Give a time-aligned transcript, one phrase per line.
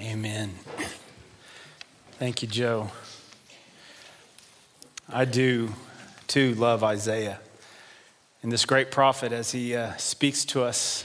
[0.00, 0.54] Amen.
[2.20, 2.92] Thank you, Joe.
[5.08, 5.70] I do
[6.28, 7.40] too love Isaiah
[8.40, 11.04] and this great prophet as he uh, speaks to us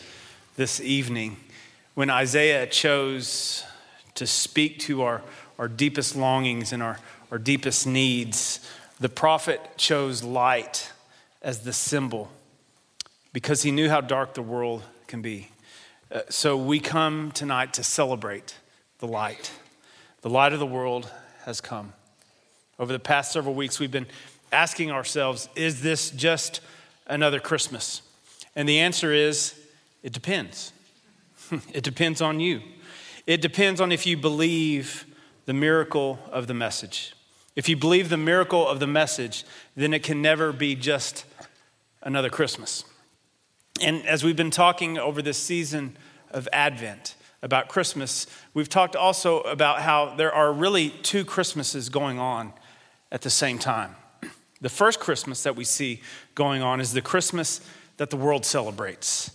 [0.57, 1.37] this evening.
[1.95, 3.63] When Isaiah chose
[4.13, 5.23] to speak to our,
[5.57, 6.99] our deepest longings and our,
[7.31, 8.59] our deepest needs,
[8.99, 10.91] the prophet chose light
[11.41, 12.29] as the symbol
[13.31, 15.49] because he knew how dark the world can be.
[16.11, 18.57] Uh, so we come tonight to celebrate
[19.03, 19.51] the light.
[20.21, 21.11] The light of the world
[21.43, 21.91] has come.
[22.79, 24.07] Over the past several weeks, we've been
[24.53, 26.61] asking ourselves is this just
[27.05, 28.01] another Christmas?
[28.55, 29.59] And the answer is
[30.03, 30.71] it depends.
[31.73, 32.61] it depends on you.
[33.27, 35.05] It depends on if you believe
[35.47, 37.13] the miracle of the message.
[37.57, 39.43] If you believe the miracle of the message,
[39.75, 41.25] then it can never be just
[42.01, 42.85] another Christmas.
[43.81, 45.97] And as we've been talking over this season
[46.31, 52.17] of Advent about Christmas, we've talked also about how there are really two Christmases going
[52.17, 52.53] on
[53.11, 53.95] at the same time.
[54.61, 56.01] The first Christmas that we see
[56.35, 57.59] going on is the Christmas
[57.97, 59.29] that the world celebrates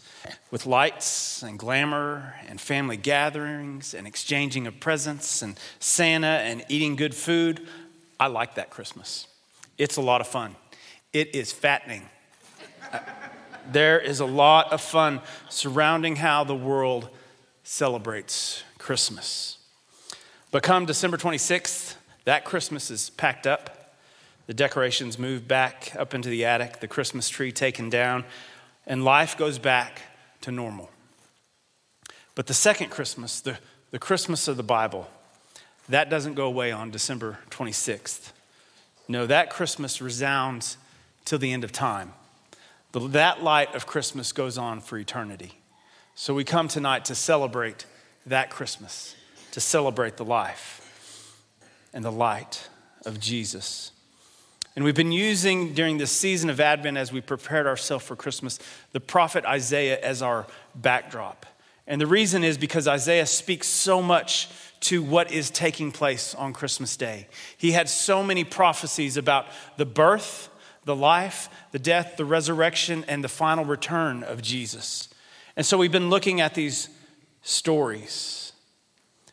[0.51, 6.97] with lights and glamour and family gatherings and exchanging of presents and Santa and eating
[6.97, 7.69] good food.
[8.19, 9.27] I like that Christmas.
[9.77, 10.57] It's a lot of fun.
[11.13, 12.09] It is fattening.
[12.91, 13.01] Uh,
[13.71, 17.11] there is a lot of fun surrounding how the world
[17.69, 19.59] celebrates Christmas.
[20.51, 23.95] But come December 26th, that Christmas is packed up.
[24.47, 28.25] The decorations move back up into the attic, the Christmas tree taken down,
[28.87, 30.01] and life goes back
[30.41, 30.91] to normal.
[32.35, 33.59] But the second Christmas, the,
[33.91, 35.07] the Christmas of the Bible,
[35.91, 38.33] that doesn't go away on December 26th.
[39.09, 40.79] No, that Christmas resounds
[41.27, 42.15] till the end of time.
[42.93, 45.59] The, that light of Christmas goes on for eternity.
[46.21, 47.87] So we come tonight to celebrate
[48.27, 49.15] that Christmas,
[49.53, 51.39] to celebrate the life
[51.95, 52.69] and the light
[53.07, 53.93] of Jesus.
[54.75, 58.59] And we've been using during this season of Advent as we prepared ourselves for Christmas
[58.91, 61.47] the prophet Isaiah as our backdrop.
[61.87, 64.49] And the reason is because Isaiah speaks so much
[64.81, 67.29] to what is taking place on Christmas Day.
[67.57, 70.49] He had so many prophecies about the birth,
[70.85, 75.09] the life, the death, the resurrection, and the final return of Jesus.
[75.59, 76.89] And so we've been looking at these
[77.43, 78.53] stories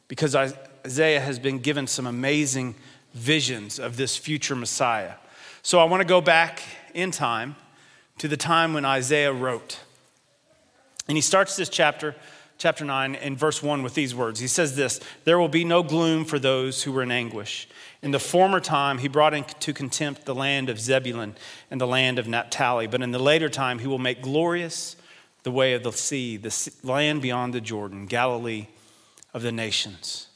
[0.08, 2.74] because Isaiah has been given some amazing
[3.14, 5.14] visions of this future Messiah.
[5.62, 6.64] So I want to go back
[6.96, 7.56] in time
[8.18, 9.80] to the time when Isaiah wrote.
[11.08, 12.16] And he starts this chapter,
[12.58, 14.40] chapter 9, in verse 1 with these words.
[14.40, 17.68] He says this There will be no gloom for those who were in anguish.
[18.02, 21.36] In the former time, he brought into contempt the land of Zebulun
[21.70, 22.88] and the land of Naphtali.
[22.88, 24.96] But in the later time, he will make glorious
[25.46, 28.66] the way of the sea, the land beyond the Jordan, Galilee
[29.32, 30.28] of the nations.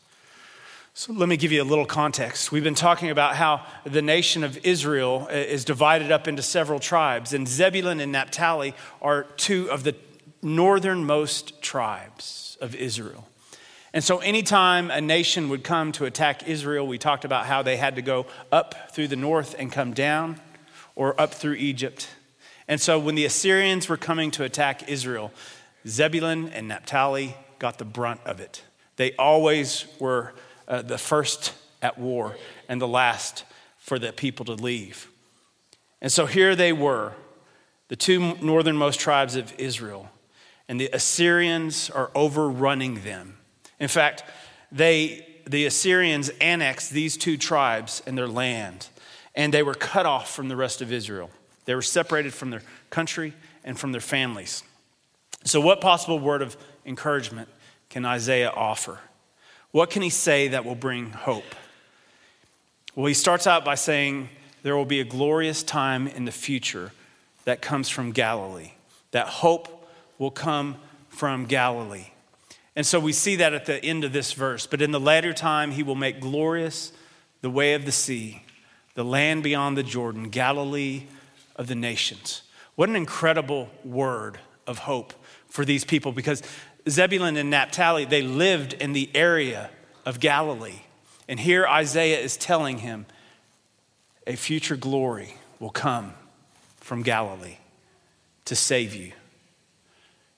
[0.94, 2.52] So let me give you a little context.
[2.52, 6.80] We've been talking about how the nation of Israel uh, is divided up into several
[6.80, 9.96] tribes, and Zebulun and Naphtali are two of the
[10.44, 13.28] northernmost tribes of Israel.
[13.94, 17.78] And so, anytime a nation would come to attack Israel, we talked about how they
[17.78, 20.40] had to go up through the north and come down,
[20.96, 22.09] or up through Egypt.
[22.69, 25.34] And so, when the Assyrians were coming to attack Israel,
[25.88, 28.62] Zebulun and Naphtali got the brunt of it.
[28.96, 30.34] They always were
[30.68, 32.35] uh, the first at war
[32.68, 33.44] and the last
[33.79, 35.09] for the people to leave.
[36.00, 37.13] And so here they were,
[37.88, 40.08] the two northernmost tribes of Israel,
[40.68, 43.40] and the Assyrians are overrunning them.
[43.79, 44.24] In fact,
[44.72, 48.90] they, the Assyrians annexed these two tribes and their land,
[49.34, 51.31] and they were cut off from the rest of Israel.
[51.69, 53.31] They were separated from their country
[53.63, 54.63] and from their families.
[55.44, 57.47] So, what possible word of encouragement
[57.91, 58.97] can Isaiah offer?
[59.69, 61.53] What can he say that will bring hope?
[62.96, 64.29] Well, he starts out by saying
[64.63, 66.91] there will be a glorious time in the future
[67.46, 68.72] that comes from Galilee,
[69.12, 69.88] that hope
[70.18, 70.75] will come
[71.09, 72.08] from Galilee.
[72.75, 74.66] And so we see that at the end of this verse.
[74.66, 76.91] But in the latter time, he will make glorious
[77.41, 78.41] the way of the sea,
[78.96, 81.03] the land beyond the Jordan, Galilee
[81.59, 82.41] of the nations.
[82.73, 85.14] What an incredible word of hope
[85.47, 86.41] for these people because
[86.88, 89.70] Zebulun and Naphtali, they lived in the area
[90.06, 90.82] of Galilee.
[91.28, 93.06] And here Isaiah is telling him
[94.26, 96.14] a future glory will come
[96.78, 97.58] from Galilee
[98.46, 99.12] to save you.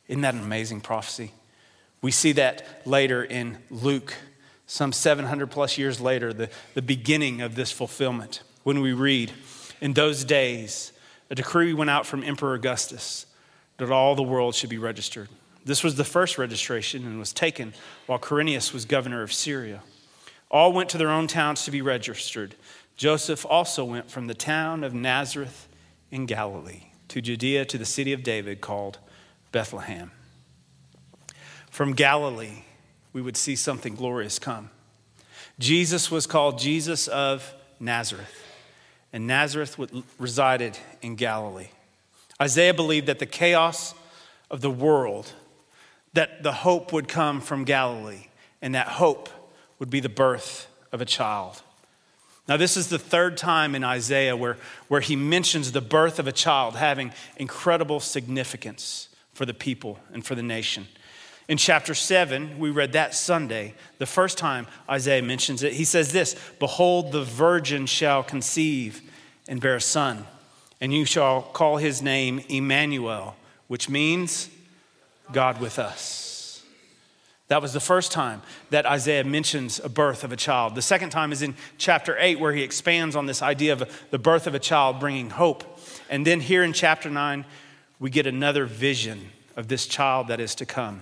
[0.07, 1.31] Isn't that an amazing prophecy?
[2.01, 4.15] We see that later in Luke,
[4.65, 8.41] some 700 plus years later, the, the beginning of this fulfillment.
[8.63, 9.31] When we read,
[9.79, 10.90] In those days,
[11.31, 13.25] a decree went out from Emperor Augustus
[13.77, 15.29] that all the world should be registered.
[15.63, 17.73] This was the first registration and was taken
[18.05, 19.81] while Quirinius was governor of Syria.
[20.51, 22.55] All went to their own towns to be registered.
[22.97, 25.69] Joseph also went from the town of Nazareth
[26.11, 28.99] in Galilee to Judea to the city of David called
[29.53, 30.11] Bethlehem.
[31.69, 32.65] From Galilee,
[33.13, 34.69] we would see something glorious come.
[35.59, 38.50] Jesus was called Jesus of Nazareth,
[39.13, 39.77] and Nazareth
[40.17, 41.69] resided in Galilee.
[42.41, 43.93] Isaiah believed that the chaos
[44.49, 45.31] of the world,
[46.13, 48.27] that the hope would come from Galilee,
[48.61, 49.29] and that hope
[49.79, 51.61] would be the birth of a child.
[52.47, 56.27] Now, this is the third time in Isaiah where, where he mentions the birth of
[56.27, 60.87] a child having incredible significance for the people and for the nation.
[61.47, 66.11] In chapter 7, we read that Sunday, the first time Isaiah mentions it, he says
[66.11, 69.01] this Behold, the virgin shall conceive
[69.47, 70.25] and bear a son,
[70.79, 73.35] and you shall call his name Emmanuel,
[73.67, 74.49] which means
[75.31, 76.31] God with us.
[77.51, 80.73] That was the first time that Isaiah mentions a birth of a child.
[80.73, 84.17] The second time is in chapter 8, where he expands on this idea of the
[84.17, 85.65] birth of a child bringing hope.
[86.09, 87.43] And then here in chapter 9,
[87.99, 91.01] we get another vision of this child that is to come.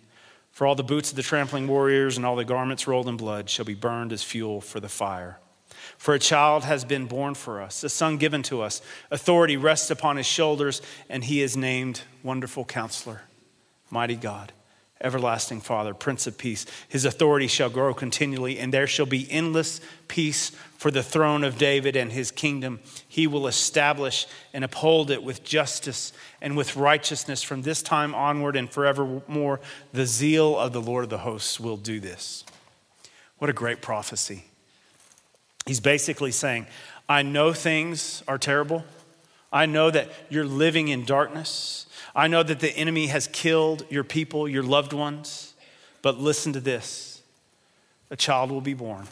[0.51, 3.49] For all the boots of the trampling warriors and all the garments rolled in blood
[3.49, 5.39] shall be burned as fuel for the fire.
[5.97, 8.81] For a child has been born for us, a son given to us.
[9.09, 13.23] Authority rests upon his shoulders, and he is named Wonderful Counselor,
[13.89, 14.51] Mighty God,
[15.01, 16.65] Everlasting Father, Prince of Peace.
[16.87, 21.57] His authority shall grow continually, and there shall be endless peace for the throne of
[21.57, 22.79] David and his kingdom.
[23.07, 28.55] He will establish and uphold it with justice and with righteousness from this time onward
[28.55, 29.59] and forevermore.
[29.91, 32.43] The zeal of the Lord of the hosts will do this.
[33.37, 34.45] What a great prophecy.
[35.65, 36.67] He's basically saying,
[37.09, 38.85] I know things are terrible.
[39.51, 41.85] I know that you're living in darkness.
[42.15, 45.51] I know that the enemy has killed your people, your loved ones.
[46.01, 47.21] But listen to this
[48.09, 49.07] a child will be born,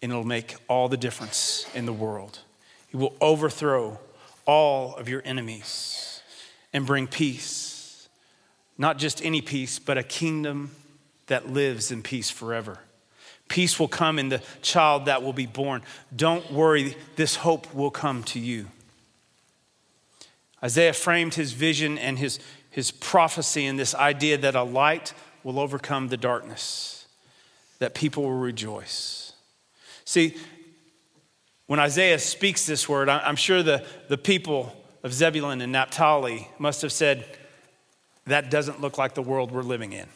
[0.00, 2.38] and it'll make all the difference in the world.
[2.88, 3.98] He will overthrow
[4.46, 6.22] all of your enemies
[6.72, 8.08] and bring peace.
[8.78, 10.70] Not just any peace, but a kingdom
[11.26, 12.78] that lives in peace forever.
[13.48, 15.82] Peace will come in the child that will be born.
[16.14, 18.68] Don't worry, this hope will come to you.
[20.64, 22.38] Isaiah framed his vision and his,
[22.70, 25.12] his prophecy in this idea that a light
[25.42, 27.06] will overcome the darkness,
[27.80, 29.32] that people will rejoice.
[30.04, 30.36] See,
[31.66, 36.82] when Isaiah speaks this word, I'm sure the, the people of Zebulun and Naphtali must
[36.82, 37.24] have said,
[38.26, 40.06] That doesn't look like the world we're living in.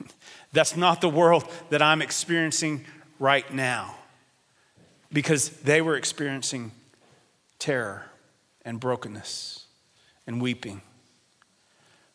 [0.52, 2.84] That's not the world that I'm experiencing
[3.18, 3.96] right now
[5.12, 6.70] because they were experiencing
[7.58, 8.04] terror
[8.64, 9.57] and brokenness
[10.28, 10.80] and weeping.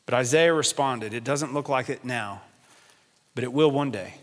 [0.05, 2.43] But Isaiah responded, It doesn't look like it now,
[3.35, 4.13] but it will one day.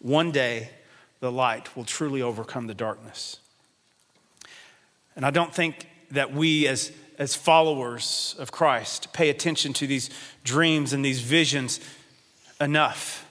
[0.00, 0.70] One day,
[1.18, 3.38] the light will truly overcome the darkness.
[5.16, 10.10] And I don't think that we, as, as followers of Christ, pay attention to these
[10.44, 11.80] dreams and these visions
[12.60, 13.26] enough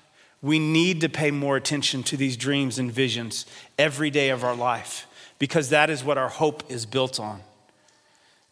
[0.46, 3.48] we need to pay more attention to these dreams and visions
[3.80, 5.08] every day of our life
[5.40, 7.42] because that is what our hope is built on.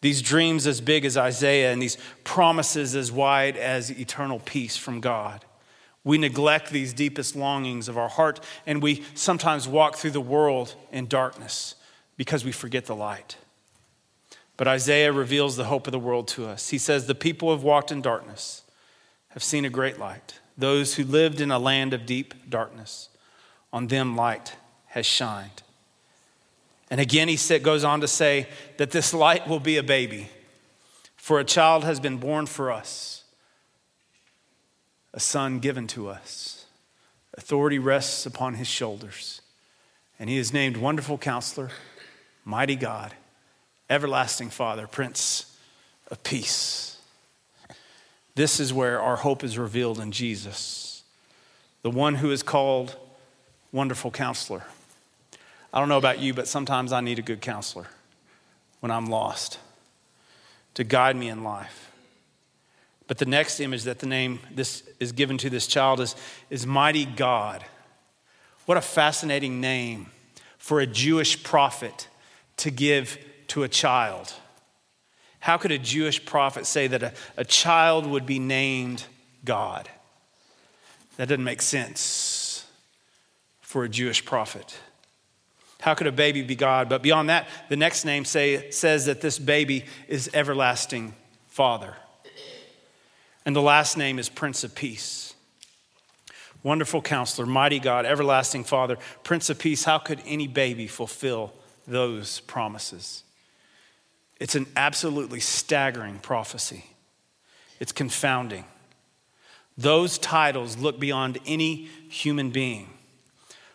[0.03, 4.99] These dreams as big as Isaiah and these promises as wide as eternal peace from
[4.99, 5.45] God.
[6.03, 10.75] We neglect these deepest longings of our heart and we sometimes walk through the world
[10.91, 11.75] in darkness
[12.17, 13.37] because we forget the light.
[14.57, 16.67] But Isaiah reveals the hope of the world to us.
[16.67, 18.63] He says, The people who have walked in darkness
[19.29, 23.07] have seen a great light those who lived in a land of deep darkness.
[23.71, 24.53] On them light
[24.87, 25.62] has shined.
[26.93, 28.47] And again, he goes on to say
[28.77, 30.29] that this light will be a baby,
[31.15, 33.23] for a child has been born for us,
[35.11, 36.67] a son given to us.
[37.35, 39.41] Authority rests upon his shoulders,
[40.19, 41.71] and he is named Wonderful Counselor,
[42.45, 43.11] Mighty God,
[43.89, 45.57] Everlasting Father, Prince
[46.11, 47.01] of Peace.
[48.35, 51.01] This is where our hope is revealed in Jesus,
[51.81, 52.95] the one who is called
[53.71, 54.65] Wonderful Counselor.
[55.73, 57.87] I don't know about you, but sometimes I need a good counselor
[58.79, 59.57] when I'm lost
[60.75, 61.91] to guide me in life.
[63.07, 66.15] But the next image that the name this is given to this child is,
[66.49, 67.65] is Mighty God.
[68.65, 70.11] What a fascinating name
[70.57, 72.07] for a Jewish prophet
[72.57, 74.33] to give to a child.
[75.39, 79.05] How could a Jewish prophet say that a, a child would be named
[79.43, 79.89] God?
[81.17, 82.65] That doesn't make sense
[83.61, 84.77] for a Jewish prophet.
[85.83, 86.87] How could a baby be God?
[86.87, 91.13] But beyond that, the next name say, says that this baby is everlasting
[91.47, 91.97] Father.
[93.45, 95.33] And the last name is Prince of Peace.
[96.63, 99.83] Wonderful counselor, mighty God, everlasting Father, Prince of Peace.
[99.83, 101.51] How could any baby fulfill
[101.85, 103.25] those promises?
[104.39, 106.85] It's an absolutely staggering prophecy.
[107.81, 108.63] It's confounding.
[109.77, 112.89] Those titles look beyond any human being.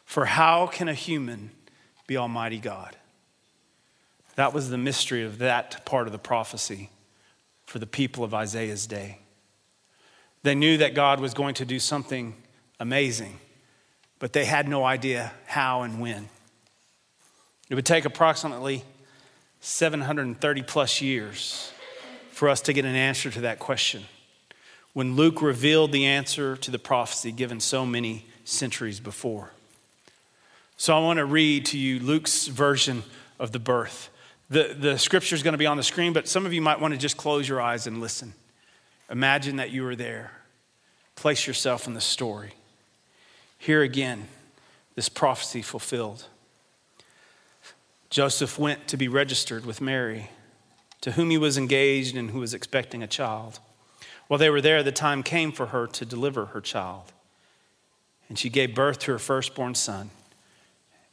[0.06, 1.50] For how can a human
[2.08, 2.96] be Almighty God?
[4.34, 6.90] That was the mystery of that part of the prophecy
[7.66, 9.18] for the people of Isaiah's day.
[10.42, 12.34] They knew that God was going to do something
[12.80, 13.38] amazing,
[14.18, 16.28] but they had no idea how and when.
[17.68, 18.84] It would take approximately
[19.60, 21.70] 730 plus years
[22.30, 24.04] for us to get an answer to that question.
[24.94, 29.52] When Luke revealed the answer to the prophecy given so many centuries before.
[30.80, 33.02] So I want to read to you Luke's version
[33.40, 34.10] of the birth.
[34.48, 36.80] The, the scripture is going to be on the screen, but some of you might
[36.80, 38.32] want to just close your eyes and listen.
[39.10, 40.30] Imagine that you were there.
[41.16, 42.52] Place yourself in the story.
[43.58, 44.28] Here again,
[44.94, 46.26] this prophecy fulfilled.
[48.08, 50.30] Joseph went to be registered with Mary,
[51.00, 53.58] to whom he was engaged and who was expecting a child.
[54.28, 57.12] While they were there, the time came for her to deliver her child.
[58.28, 60.10] And she gave birth to her firstborn son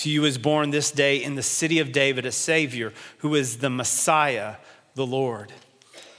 [0.00, 3.58] To you is born this day in the city of David a Savior who is
[3.58, 4.54] the Messiah,
[4.94, 5.52] the Lord.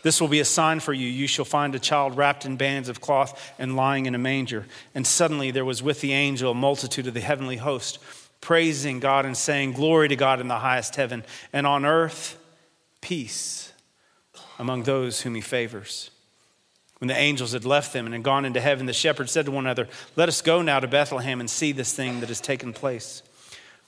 [0.04, 1.08] This will be a sign for you.
[1.08, 4.68] You shall find a child wrapped in bands of cloth and lying in a manger.
[4.94, 7.98] And suddenly there was with the angel a multitude of the heavenly host,
[8.40, 12.38] praising God and saying, Glory to God in the highest heaven, and on earth,
[13.02, 13.74] peace
[14.60, 16.12] among those whom he favors.
[17.00, 19.52] When the angels had left them and had gone into heaven, the shepherds said to
[19.52, 22.74] one another, Let us go now to Bethlehem and see this thing that has taken
[22.74, 23.24] place,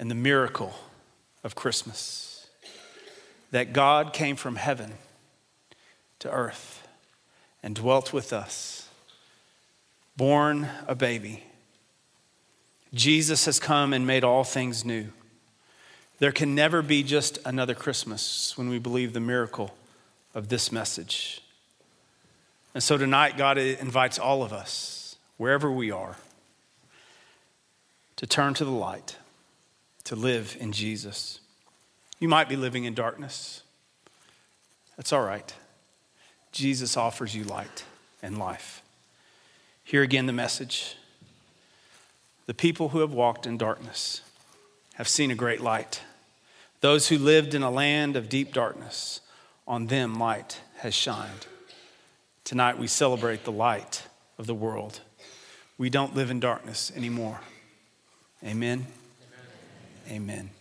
[0.00, 0.74] and the miracle
[1.44, 2.48] of Christmas
[3.50, 4.94] that God came from heaven
[6.20, 6.88] to earth
[7.62, 8.88] and dwelt with us,
[10.16, 11.44] born a baby.
[12.94, 15.08] Jesus has come and made all things new.
[16.18, 19.74] There can never be just another Christmas when we believe the miracle
[20.34, 21.42] of this message.
[22.72, 26.16] And so tonight, God invites all of us, wherever we are,
[28.16, 29.16] to turn to the light,
[30.10, 31.38] to live in Jesus.
[32.18, 33.62] You might be living in darkness.
[34.96, 35.54] That's all right.
[36.50, 37.84] Jesus offers you light
[38.20, 38.82] and life.
[39.84, 40.96] Here again, the message
[42.46, 44.22] the people who have walked in darkness
[44.94, 46.02] have seen a great light.
[46.80, 49.20] Those who lived in a land of deep darkness,
[49.64, 51.46] on them light has shined.
[52.42, 54.02] Tonight we celebrate the light
[54.38, 55.02] of the world.
[55.78, 57.38] We don't live in darkness anymore.
[58.44, 58.88] Amen.
[60.10, 60.59] Amen.